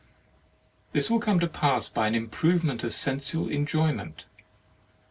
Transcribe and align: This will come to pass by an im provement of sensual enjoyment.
This 0.93 1.11
will 1.11 1.19
come 1.19 1.39
to 1.41 1.47
pass 1.47 1.87
by 1.87 2.07
an 2.07 2.15
im 2.15 2.27
provement 2.27 2.83
of 2.83 2.91
sensual 2.95 3.51
enjoyment. 3.51 4.25